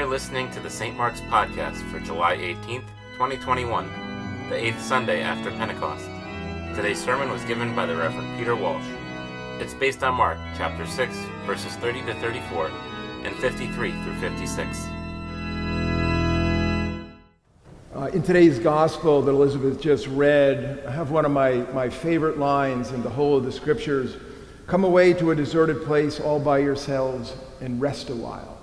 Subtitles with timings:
[0.00, 0.96] You're listening to the St.
[0.96, 2.86] Mark's Podcast for July 18th,
[3.18, 6.06] 2021, the eighth Sunday after Pentecost.
[6.74, 8.82] Today's sermon was given by the Reverend Peter Walsh.
[9.58, 11.14] It's based on Mark chapter 6,
[11.44, 12.68] verses 30 to 34,
[13.24, 14.86] and 53 through 56.
[17.94, 22.38] Uh, in today's gospel that Elizabeth just read, I have one of my, my favorite
[22.38, 24.16] lines in the whole of the scriptures
[24.66, 28.59] Come away to a deserted place all by yourselves and rest a while.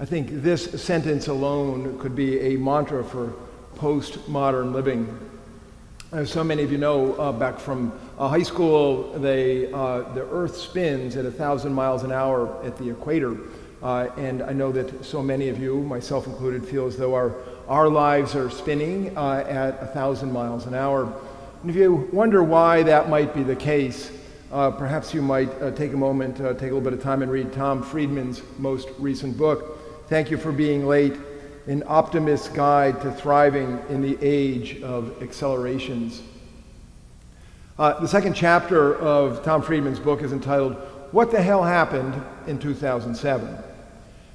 [0.00, 3.32] I think this sentence alone could be a mantra for
[3.74, 5.08] postmodern living.
[6.12, 10.24] As so many of you know, uh, back from uh, high school, they, uh, the
[10.30, 13.38] Earth spins at a thousand miles an hour at the equator.
[13.82, 17.34] Uh, and I know that so many of you, myself included, feel as though our,
[17.66, 21.12] our lives are spinning uh, at a thousand miles an hour.
[21.62, 24.12] And if you wonder why that might be the case,
[24.52, 27.52] uh, perhaps you might take a moment, take a little bit of time and read
[27.52, 29.77] Tom Friedman's most recent book,
[30.08, 31.16] Thank You for Being Late
[31.66, 36.22] An Optimist's Guide to Thriving in the Age of Accelerations.
[37.78, 40.76] Uh, the second chapter of Tom Friedman's book is entitled
[41.12, 43.58] What the Hell Happened in 2007?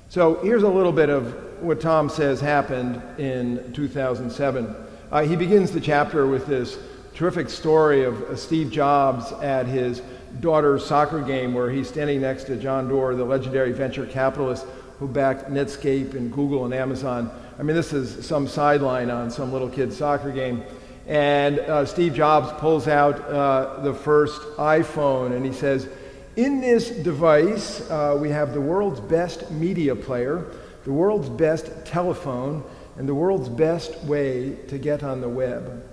[0.10, 4.76] So here's a little bit of what Tom says happened in 2007.
[5.12, 6.78] Uh, he begins the chapter with this
[7.16, 10.04] terrific story of uh, Steve Jobs at his
[10.40, 14.68] daughter's soccer game where he's standing next to John Doerr, the legendary venture capitalist
[15.04, 17.30] who backed Netscape and Google and Amazon.
[17.60, 20.64] I mean, this is some sideline on some little kid's soccer game.
[21.08, 25.90] And uh, Steve Jobs pulls out uh, the first iPhone and he says,
[26.38, 30.54] In this device, uh, we have the world's best media player,
[30.86, 32.64] the world's best telephone,
[32.96, 35.84] and the world's best way to get on the web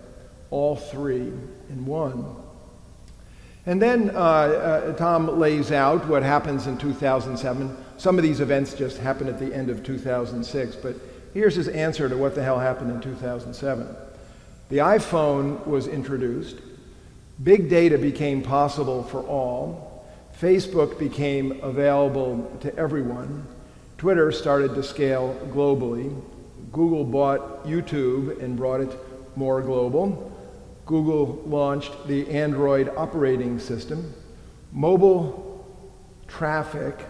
[0.53, 1.33] all three
[1.69, 2.37] in one.
[3.67, 7.77] And then uh, uh, Tom lays out what happens in 2007.
[7.99, 10.97] Some of these events just happened at the end of 2006, but
[11.35, 13.87] here's his answer to what the hell happened in 2007.
[14.71, 16.57] The iPhone was introduced,
[17.43, 20.07] big data became possible for all,
[20.39, 23.47] Facebook became available to everyone,
[23.99, 26.19] Twitter started to scale globally,
[26.73, 28.91] Google bought YouTube and brought it
[29.37, 30.33] more global.
[30.91, 34.13] Google launched the Android operating system.
[34.73, 35.65] Mobile
[36.27, 37.07] traffic,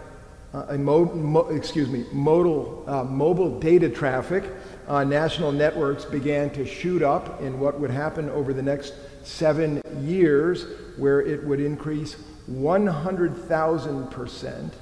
[0.53, 4.45] uh, mo- mo- excuse me, modal, uh, mobile data traffic
[4.87, 8.93] on national networks began to shoot up in what would happen over the next
[9.23, 10.67] seven years,
[10.99, 12.17] where it would increase
[12.49, 14.75] 100,000%.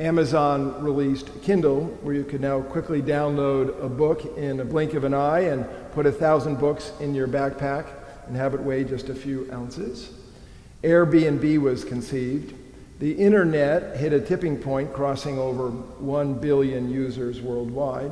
[0.00, 5.04] Amazon released Kindle, where you could now quickly download a book in a blink of
[5.04, 7.86] an eye and put a thousand books in your backpack
[8.26, 10.12] and have it weigh just a few ounces.
[10.82, 12.56] Airbnb was conceived.
[12.98, 18.10] The internet hit a tipping point, crossing over 1 billion users worldwide.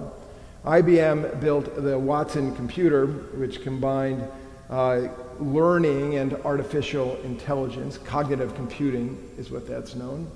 [0.65, 4.23] IBM built the Watson computer, which combined
[4.71, 5.09] uh,
[5.41, 7.99] learning and artificial intelligence.
[7.99, 10.31] Cognitive computing is what that's known.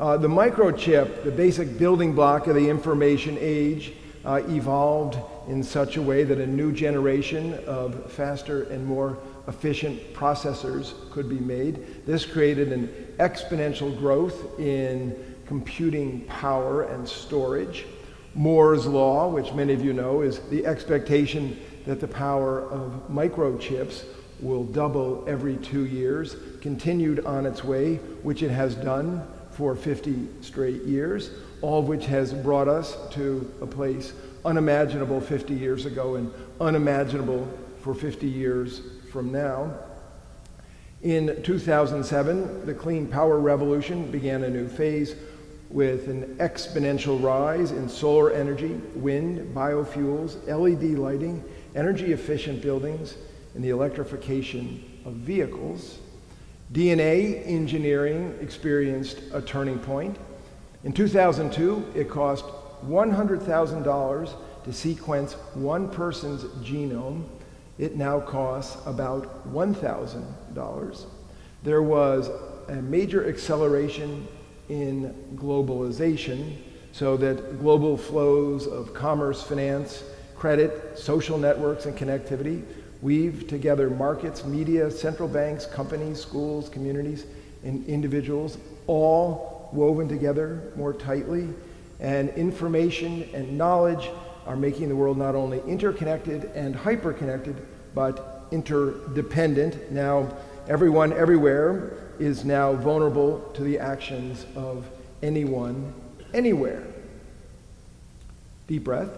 [0.00, 3.92] Uh, the microchip, the basic building block of the information age,
[4.24, 10.00] uh, evolved in such a way that a new generation of faster and more efficient
[10.14, 12.06] processors could be made.
[12.06, 12.88] This created an
[13.18, 17.84] exponential growth in computing power and storage.
[18.34, 24.04] Moore's Law, which many of you know, is the expectation that the power of microchips
[24.40, 29.26] will double every two years, continued on its way, which it has done
[29.60, 35.52] for 50 straight years, all of which has brought us to a place unimaginable 50
[35.52, 36.32] years ago and
[36.62, 37.46] unimaginable
[37.82, 38.80] for 50 years
[39.12, 39.74] from now.
[41.02, 45.14] In 2007, the clean power revolution began a new phase
[45.68, 51.44] with an exponential rise in solar energy, wind, biofuels, LED lighting,
[51.76, 53.14] energy efficient buildings,
[53.54, 55.98] and the electrification of vehicles.
[56.72, 60.16] DNA engineering experienced a turning point.
[60.84, 62.44] In 2002, it cost
[62.86, 64.34] $100,000
[64.64, 67.24] to sequence one person's genome.
[67.78, 71.06] It now costs about $1,000.
[71.64, 72.30] There was
[72.68, 74.28] a major acceleration
[74.68, 76.56] in globalization
[76.92, 80.04] so that global flows of commerce, finance,
[80.36, 82.64] credit, social networks, and connectivity
[83.02, 87.24] weave together markets, media, central banks, companies, schools, communities,
[87.64, 91.48] and individuals, all woven together more tightly.
[92.00, 94.10] And information and knowledge
[94.46, 97.56] are making the world not only interconnected and hyperconnected,
[97.94, 99.92] but interdependent.
[99.92, 100.34] Now,
[100.68, 104.86] everyone everywhere is now vulnerable to the actions of
[105.22, 105.92] anyone
[106.34, 106.82] anywhere.
[108.66, 109.10] Deep breath.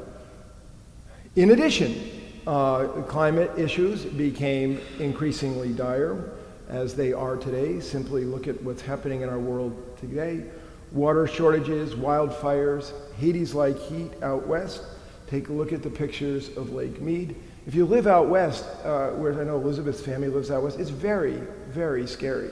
[1.36, 2.11] In addition,
[2.46, 6.32] uh, climate issues became increasingly dire
[6.68, 7.80] as they are today.
[7.80, 10.44] Simply look at what's happening in our world today.
[10.90, 14.82] Water shortages, wildfires, Hades-like heat out west.
[15.26, 17.36] Take a look at the pictures of Lake Mead.
[17.66, 20.90] If you live out west, uh, where I know Elizabeth's family lives out west, it's
[20.90, 22.50] very, very scary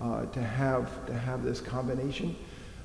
[0.00, 2.34] uh, to have to have this combination.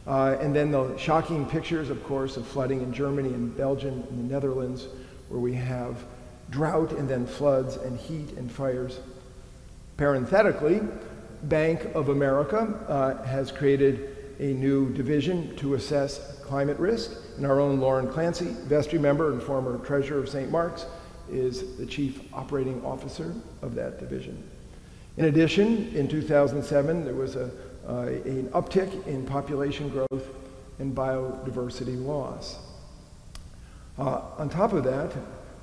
[0.06, 4.19] Uh, and then the shocking pictures, of course, of flooding in Germany and Belgium and
[4.19, 4.88] the Netherlands,
[5.30, 6.03] where we have
[6.51, 9.00] drought and then floods and heat and fires.
[9.98, 10.81] Parenthetically,
[11.44, 17.59] Bank of America uh, has created a new division to assess climate risk, and our
[17.59, 20.51] own Lauren Clancy, vestry member and former treasurer of St.
[20.51, 20.86] Mark's,
[21.31, 24.44] is the chief operating officer of that division.
[25.18, 27.51] In addition, in 2007, there was a,
[27.88, 30.27] uh, an uptick in population growth
[30.80, 32.57] and biodiversity loss.
[33.98, 35.13] Uh, on top of that,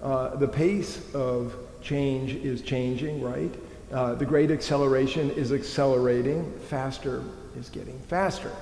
[0.03, 3.55] uh, the pace of change is changing, right?
[3.93, 7.23] Uh, the great acceleration is accelerating, faster
[7.57, 8.53] is getting faster.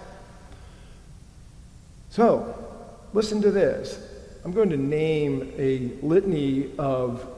[2.10, 2.54] So,
[3.12, 4.00] listen to this.
[4.44, 7.28] I'm going to name a litany of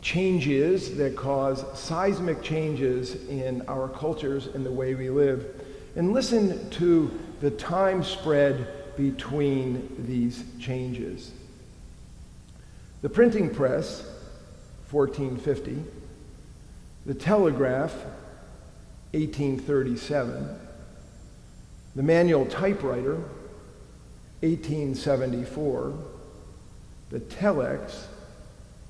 [0.00, 5.64] changes that cause seismic changes in our cultures and the way we live.
[5.96, 11.32] And listen to the time spread between these changes.
[13.00, 14.02] The printing press,
[14.90, 15.84] 1450.
[17.06, 17.92] The telegraph,
[19.12, 20.58] 1837.
[21.94, 23.16] The manual typewriter,
[24.40, 25.94] 1874.
[27.10, 28.06] The telex,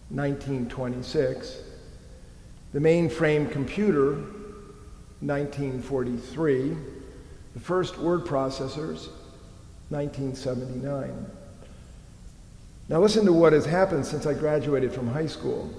[0.08, 1.62] 1926.
[2.72, 4.14] The mainframe computer,
[5.20, 6.76] 1943.
[7.54, 9.08] The first word processors,
[9.90, 11.30] 1979.
[12.88, 15.70] Now, listen to what has happened since I graduated from high school.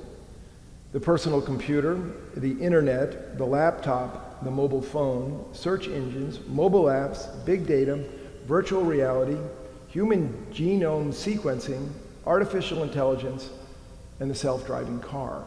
[0.92, 2.00] The personal computer,
[2.36, 8.04] the internet, the laptop, the mobile phone, search engines, mobile apps, big data,
[8.46, 9.38] virtual reality,
[9.88, 11.90] human genome sequencing,
[12.28, 13.50] artificial intelligence,
[14.20, 15.44] and the self driving car.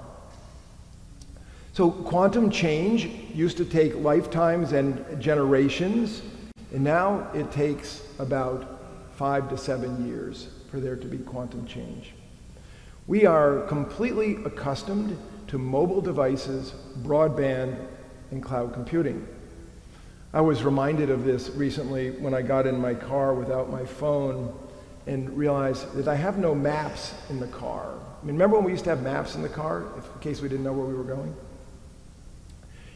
[1.75, 6.23] So, quantum change used to take lifetimes and generations,
[6.73, 8.82] and now it takes about
[9.17, 12.13] five to seven years for there to be quantum change.
[13.07, 15.19] We are completely accustomed
[15.49, 16.73] to mobile devices,
[17.03, 17.77] broadband,
[18.31, 19.27] and cloud computing.
[20.33, 24.59] I was reminded of this recently when I got in my car without my phone
[25.07, 27.93] and realized that I have no maps in the car.
[28.23, 30.41] I mean, remember when we used to have maps in the car if, in case
[30.41, 31.35] we didn't know where we were going?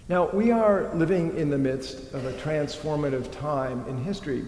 [0.08, 4.44] Now, we are living in the midst of a transformative time in history.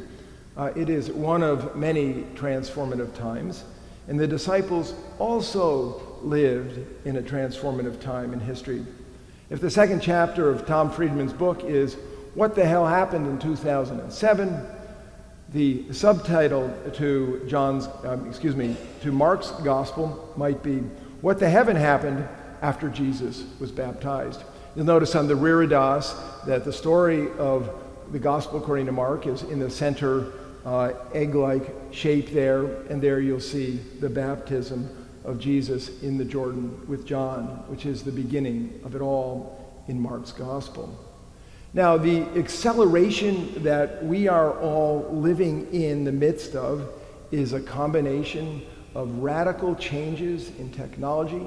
[0.58, 3.62] Uh, it is one of many transformative times,
[4.08, 8.84] and the disciples also lived in a transformative time in history.
[9.50, 11.94] If the second chapter of Tom Friedman's book is
[12.34, 14.66] What the Hell Happened in 2007,
[15.50, 20.78] the subtitle to John's, um, excuse me, to Mark's gospel might be
[21.20, 22.28] What the Heaven Happened
[22.62, 24.42] After Jesus Was Baptized.
[24.74, 26.16] You'll notice on the reredos
[26.46, 27.70] that the story of
[28.10, 30.32] the gospel according to Mark is in the center
[30.64, 34.88] uh, egg-like shape there, and there you'll see the baptism
[35.24, 40.00] of Jesus in the Jordan with John, which is the beginning of it all in
[40.00, 40.96] Mark's gospel.
[41.74, 46.88] Now, the acceleration that we are all living in the midst of
[47.30, 48.62] is a combination
[48.94, 51.46] of radical changes in technology,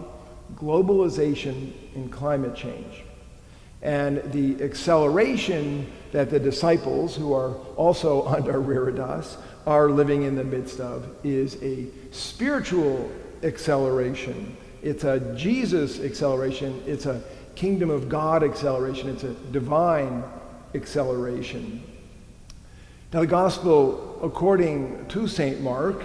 [0.56, 3.04] globalization, and climate change.
[3.82, 10.44] And the acceleration that the disciples, who are also under reredos, are living in the
[10.44, 13.12] midst of is a spiritual
[13.44, 14.56] acceleration.
[14.82, 16.82] It's a Jesus acceleration.
[16.86, 17.22] It's a
[17.56, 19.10] kingdom of God acceleration.
[19.10, 20.24] It's a divine
[20.74, 21.84] acceleration.
[23.14, 25.62] Now, the gospel, according to St.
[25.62, 26.04] Mark,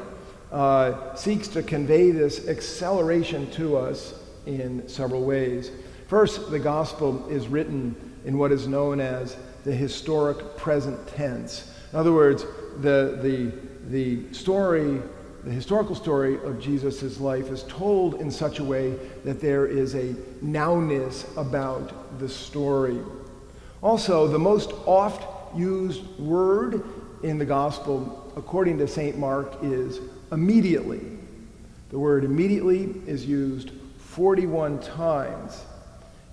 [0.52, 4.14] uh, seeks to convey this acceleration to us
[4.46, 5.70] in several ways.
[6.06, 11.72] First, the gospel is written in what is known as the historic present tense.
[11.92, 12.44] In other words,
[12.80, 13.52] the, the,
[13.88, 15.02] the story,
[15.42, 18.94] the historical story of Jesus' life is told in such a way
[19.24, 23.00] that there is a nowness about the story.
[23.82, 26.84] Also, the most oft used word
[27.24, 29.18] in the gospel, according to St.
[29.18, 29.98] Mark, is
[30.30, 31.00] immediately.
[31.90, 35.64] The word immediately is used 41 times.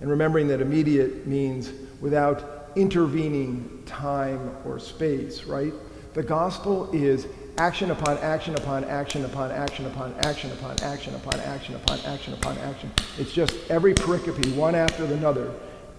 [0.00, 5.72] And remembering that immediate means without intervening time or space, right?
[6.14, 7.26] The gospel is
[7.58, 12.34] action upon action upon action upon action upon action upon action upon action upon action
[12.34, 12.92] upon action.
[13.18, 15.52] It's just every pericope, one after another,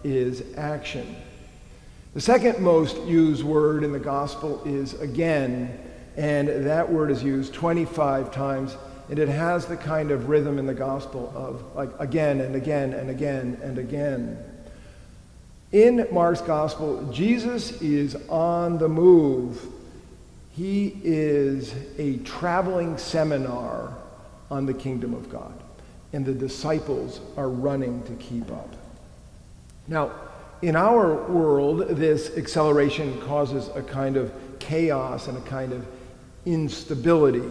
[0.03, 1.15] is action.
[2.13, 5.77] The second most used word in the gospel is again,
[6.15, 8.77] and that word is used 25 times,
[9.09, 12.93] and it has the kind of rhythm in the gospel of like again and again
[12.93, 14.37] and again and again.
[15.71, 19.67] In Mark's gospel, Jesus is on the move.
[20.51, 23.93] He is a traveling seminar
[24.49, 25.53] on the kingdom of God,
[26.13, 28.73] and the disciples are running to keep up.
[29.87, 30.11] Now,
[30.61, 35.85] in our world, this acceleration causes a kind of chaos and a kind of
[36.45, 37.43] instability.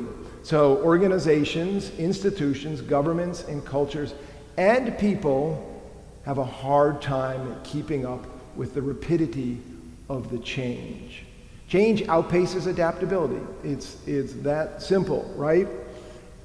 [0.44, 4.14] So, organizations, institutions, governments, and cultures,
[4.58, 5.82] and people
[6.26, 9.58] have a hard time keeping up with the rapidity
[10.10, 11.24] of the change.
[11.66, 13.40] Change outpaces adaptability.
[13.62, 15.66] It's, it's that simple, right?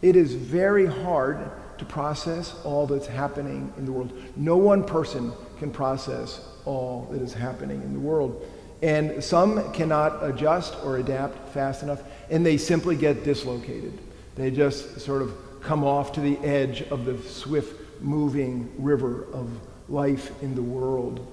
[0.01, 4.13] It is very hard to process all that's happening in the world.
[4.37, 8.45] No one person can process all that is happening in the world.
[8.81, 13.97] And some cannot adjust or adapt fast enough, and they simply get dislocated.
[14.35, 19.49] They just sort of come off to the edge of the swift moving river of
[19.89, 21.25] life in the world.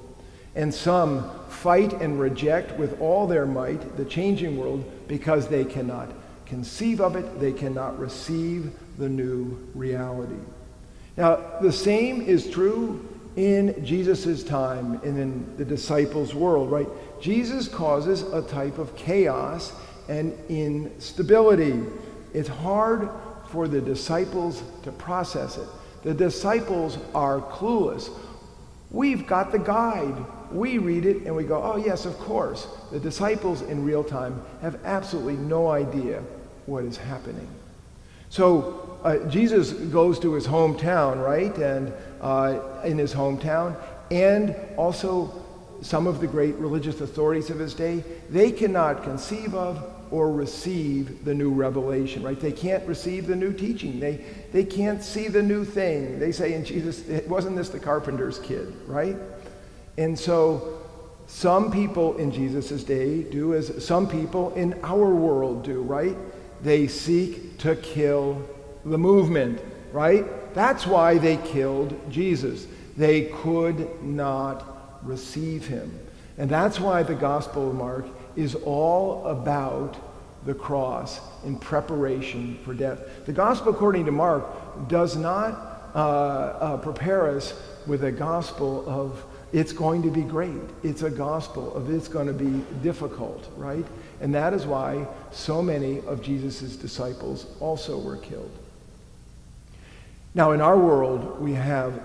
[0.54, 6.10] And some fight and reject with all their might the changing world because they cannot
[6.46, 10.40] conceive of it, they cannot receive the new reality.
[11.16, 16.88] Now, the same is true in Jesus' time and in the disciples' world, right?
[17.20, 19.72] Jesus causes a type of chaos
[20.08, 21.82] and instability.
[22.32, 23.08] It's hard
[23.50, 25.68] for the disciples to process it.
[26.02, 28.10] The disciples are clueless.
[28.90, 30.14] We've got the guide.
[30.52, 32.68] We read it and we go, oh, yes, of course.
[32.92, 36.22] The disciples in real time have absolutely no idea
[36.66, 37.48] what is happening.
[38.30, 41.56] So uh, Jesus goes to his hometown, right?
[41.58, 43.76] And uh, in his hometown,
[44.10, 45.42] and also
[45.80, 51.24] some of the great religious authorities of his day, they cannot conceive of or receive
[51.24, 52.38] the new revelation, right?
[52.38, 53.98] They can't receive the new teaching.
[53.98, 56.18] They, they can't see the new thing.
[56.18, 59.16] They say in Jesus, wasn't this the carpenter's kid, right?
[59.98, 60.80] And so
[61.26, 66.16] some people in Jesus' day do as some people in our world do, right?
[66.62, 68.42] They seek to kill
[68.84, 69.60] the movement,
[69.92, 70.24] right?
[70.54, 72.66] That's why they killed Jesus.
[72.96, 75.98] They could not receive him.
[76.38, 78.06] And that's why the Gospel of Mark
[78.36, 79.96] is all about
[80.44, 83.00] the cross in preparation for death.
[83.26, 87.54] The Gospel, according to Mark, does not uh, uh, prepare us
[87.86, 90.60] with a gospel of it's going to be great.
[90.82, 93.84] It's a gospel of it's going to be difficult, right?
[94.20, 98.50] And that is why so many of Jesus' disciples also were killed.
[100.34, 101.98] Now, in our world, we have,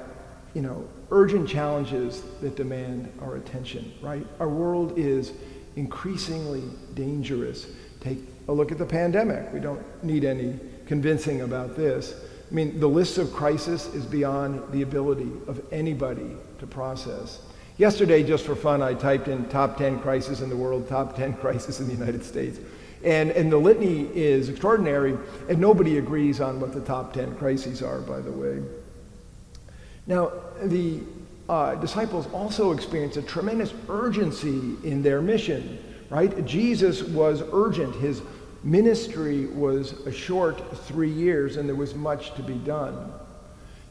[0.54, 4.26] you know, urgent challenges that demand our attention, right?
[4.40, 5.34] Our world is
[5.76, 6.64] increasingly
[6.94, 7.68] dangerous.
[8.00, 9.52] Take a look at the pandemic.
[9.54, 12.14] We don't need any convincing about this.
[12.50, 17.40] I mean, the list of crisis is beyond the ability of anybody to process.
[17.78, 21.34] Yesterday, just for fun, I typed in top 10 crises in the world, top 10
[21.38, 22.60] crises in the United States.
[23.04, 25.18] And, and the litany is extraordinary,
[25.50, 28.62] and nobody agrees on what the top 10 crises are, by the way.
[30.06, 31.00] Now, the
[31.50, 35.80] uh, disciples also experienced a tremendous urgency in their mission,
[36.10, 36.46] right?
[36.46, 37.96] Jesus was urgent.
[37.96, 38.22] His
[38.64, 43.12] ministry was a short three years, and there was much to be done.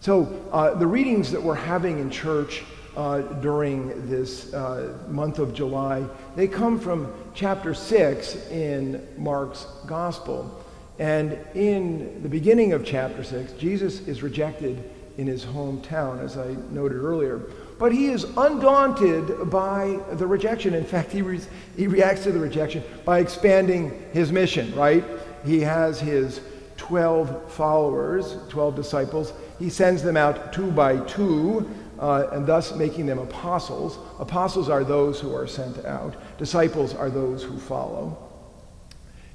[0.00, 2.62] So, uh, the readings that we're having in church
[2.96, 6.04] uh, during this uh, month of July,
[6.36, 10.64] they come from chapter 6 in Mark's Gospel.
[10.98, 14.90] And in the beginning of chapter 6, Jesus is rejected
[15.20, 17.42] in his hometown, as I noted earlier.
[17.78, 20.72] But he is undaunted by the rejection.
[20.72, 21.40] In fact, he, re-
[21.76, 25.04] he reacts to the rejection by expanding his mission, right?
[25.44, 26.40] He has his
[26.78, 29.34] 12 followers, 12 disciples.
[29.58, 33.98] He sends them out two by two, uh, and thus making them apostles.
[34.18, 38.26] Apostles are those who are sent out, disciples are those who follow.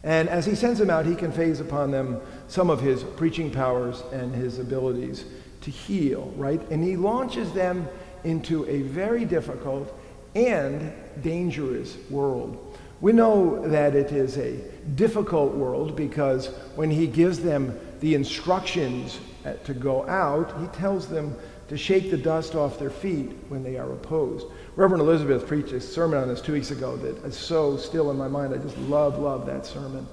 [0.03, 4.03] And as he sends them out, he conveys upon them some of his preaching powers
[4.11, 5.25] and his abilities
[5.65, 6.61] to heal, right?
[6.69, 7.87] And he launches them
[8.23, 9.93] into a very difficult
[10.35, 12.77] and dangerous world.
[13.01, 14.57] We know that it is a
[14.95, 21.07] difficult world because when he gives them the instructions uh, to go out, he tells
[21.07, 21.35] them
[21.67, 24.45] to shake the dust off their feet when they are opposed.
[24.75, 28.17] Reverend Elizabeth preached a sermon on this two weeks ago that is so still in
[28.17, 28.53] my mind.
[28.53, 30.07] I just love, love that sermon.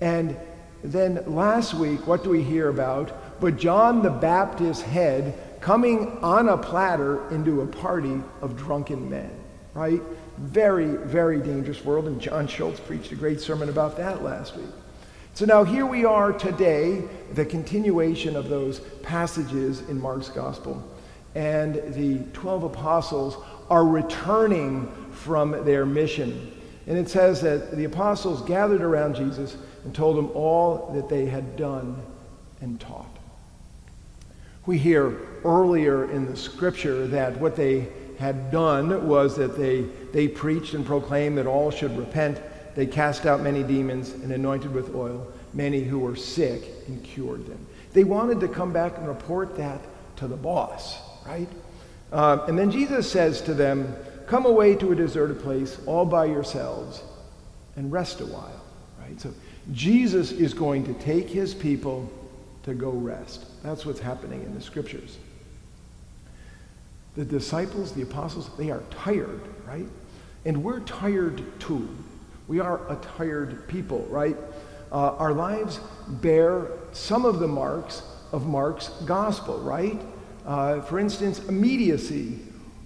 [0.00, 0.36] And
[0.82, 3.23] then last week, what do we hear about?
[3.40, 9.30] But John the Baptist's head coming on a platter into a party of drunken men,
[9.72, 10.02] right?
[10.38, 12.06] Very, very dangerous world.
[12.06, 14.66] And John Schultz preached a great sermon about that last week.
[15.32, 20.86] So now here we are today, the continuation of those passages in Mark's gospel.
[21.34, 23.36] And the 12 apostles
[23.68, 26.52] are returning from their mission.
[26.86, 31.26] And it says that the apostles gathered around Jesus and told him all that they
[31.26, 32.00] had done
[32.60, 33.13] and taught.
[34.66, 40.28] We hear earlier in the scripture that what they had done was that they, they
[40.28, 42.40] preached and proclaimed that all should repent
[42.74, 47.46] they cast out many demons and anointed with oil many who were sick and cured
[47.46, 47.64] them.
[47.92, 49.80] They wanted to come back and report that
[50.16, 51.48] to the boss, right?
[52.12, 53.94] Uh, and then Jesus says to them,
[54.26, 57.02] Come away to a deserted place all by yourselves
[57.76, 58.64] and rest a while,
[58.98, 59.20] right?
[59.20, 59.32] So
[59.72, 62.10] Jesus is going to take his people
[62.64, 63.44] to go rest.
[63.64, 65.16] That's what's happening in the scriptures.
[67.16, 69.86] The disciples, the apostles, they are tired, right?
[70.44, 71.88] And we're tired too.
[72.46, 74.36] We are a tired people, right?
[74.92, 78.02] Uh, our lives bear some of the marks
[78.32, 79.98] of Mark's gospel, right?
[80.44, 82.40] Uh, for instance, immediacy.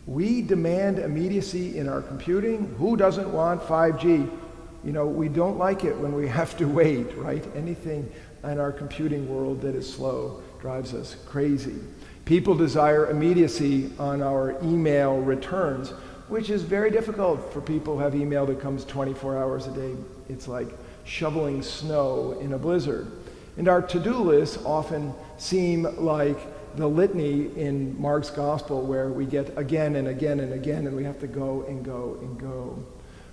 [0.07, 2.73] We demand immediacy in our computing.
[2.79, 4.31] Who doesn't want 5G?
[4.85, 7.45] You know, we don't like it when we have to wait, right?
[7.57, 8.09] Anything
[8.45, 11.77] in our computing world that is slow drives us crazy.
[12.25, 15.93] People desire immediacy on our email returns
[16.29, 19.95] which is very difficult for people who have email that comes 24 hours a day.
[20.29, 20.69] It's like
[21.05, 23.11] shoveling snow in a blizzard.
[23.57, 26.39] And our to do lists often seem like
[26.77, 31.03] the litany in Mark's gospel, where we get again and again and again, and we
[31.03, 32.79] have to go and go and go.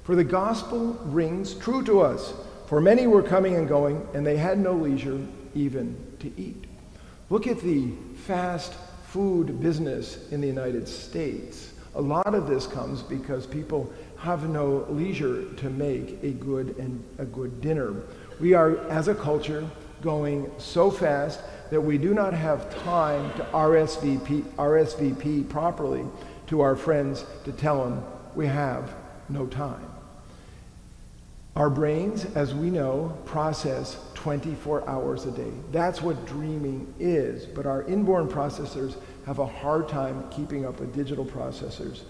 [0.03, 2.33] For the gospel rings true to us.
[2.67, 5.19] For many were coming and going, and they had no leisure
[5.53, 6.64] even to eat.
[7.29, 7.91] Look at the
[8.27, 8.73] fast
[9.07, 11.73] food business in the United States.
[11.95, 17.03] A lot of this comes because people have no leisure to make a good and
[17.17, 17.95] a good dinner.
[18.39, 19.67] We are, as a culture,
[20.01, 21.39] going so fast
[21.71, 26.05] that we do not have time to RSVP, RSVP properly
[26.47, 28.03] to our friends to tell them
[28.35, 28.93] we have
[29.29, 29.89] no time.
[31.55, 35.51] Our brains, as we know, process 24 hours a day.
[35.71, 37.45] That's what dreaming is.
[37.45, 38.95] But our inborn processors
[39.27, 42.01] have a hard time keeping up with digital processors,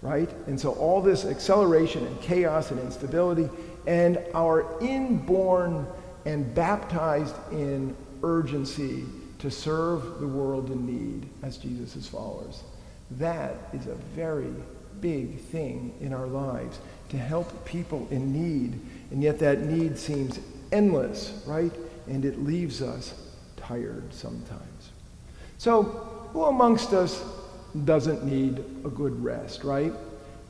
[0.00, 0.30] right?
[0.46, 3.50] And so all this acceleration and chaos and instability
[3.88, 5.84] and our inborn
[6.26, 9.02] and baptized in urgency
[9.40, 12.62] to serve the world in need as Jesus' followers.
[13.10, 14.54] That is a very
[15.00, 18.78] big thing in our lives to help people in need.
[19.10, 20.38] And yet that need seems
[20.74, 21.72] endless, right?
[22.06, 23.14] And it leaves us
[23.56, 24.90] tired sometimes.
[25.56, 25.82] So
[26.32, 27.24] who amongst us
[27.84, 29.92] doesn't need a good rest, right?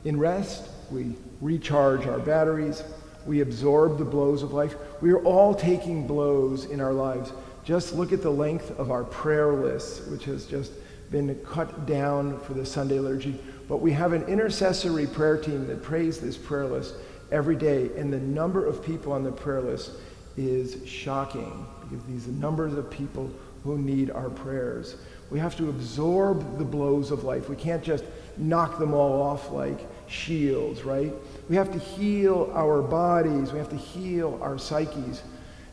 [0.03, 2.83] In rest, we recharge our batteries,
[3.25, 4.75] we absorb the blows of life.
[5.01, 7.31] We are all taking blows in our lives.
[7.63, 10.71] Just look at the length of our prayer list, which has just
[11.09, 13.39] been cut down for the Sunday liturgy.
[13.67, 16.93] But we have an intercessory prayer team that prays this prayer list
[17.31, 19.91] every day, and the number of people on the prayer list
[20.37, 23.31] is shocking because these numbers of people
[23.65, 24.95] who need our prayers.
[25.31, 27.49] We have to absorb the blows of life.
[27.49, 28.05] We can't just
[28.37, 31.11] knock them all off like shields, right?
[31.49, 33.51] We have to heal our bodies.
[33.51, 35.23] We have to heal our psyches.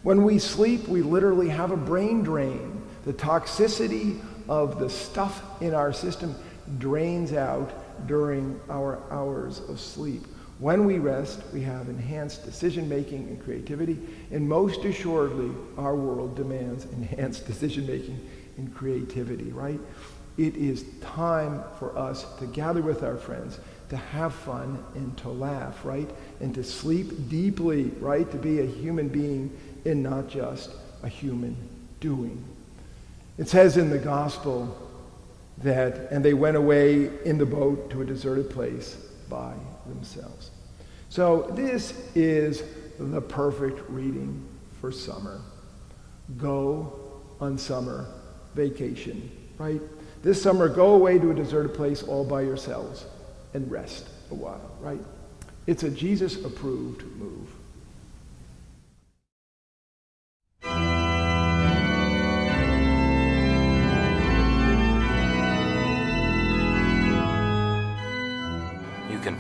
[0.03, 2.83] When we sleep, we literally have a brain drain.
[3.05, 6.35] The toxicity of the stuff in our system
[6.79, 7.73] drains out
[8.09, 10.27] during our hours of sleep.
[10.63, 13.99] When we rest, we have enhanced decision making and creativity,
[14.31, 18.25] and most assuredly, our world demands enhanced decision making
[18.57, 19.81] and creativity, right?
[20.39, 25.31] It is time for us to gather with our friends, to have fun and to
[25.31, 26.09] laugh, right?
[26.41, 28.31] And to sleep deeply, right?
[28.31, 29.51] To be a human being
[29.85, 30.71] and not just
[31.03, 31.57] a human
[31.99, 32.41] doing.
[33.37, 34.79] It says in the gospel
[35.59, 38.95] that, and they went away in the boat to a deserted place
[39.29, 39.55] by
[39.87, 40.52] themselves.
[41.13, 42.63] So this is
[42.99, 44.43] the perfect reading
[44.81, 45.43] for summer.
[46.39, 48.07] Go on summer
[48.55, 49.83] vacation, right?
[50.23, 53.05] This summer, go away to a deserted place all by yourselves
[53.53, 55.03] and rest a while, right?
[55.67, 57.51] It's a Jesus approved move.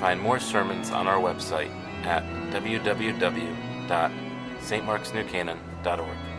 [0.03, 1.71] Find more sermons on our website
[2.05, 4.13] at www.cccny.org.
[4.59, 6.32] stmarksnewcanaan.org.